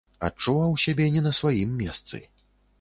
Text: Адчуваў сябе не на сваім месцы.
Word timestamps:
Адчуваў 0.27 0.73
сябе 0.85 1.05
не 1.17 1.21
на 1.27 1.35
сваім 1.43 1.79
месцы. 1.85 2.25